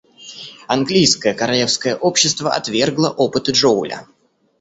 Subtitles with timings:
[0.65, 4.07] Английское Королевское общество отвергло опыты Джоуля.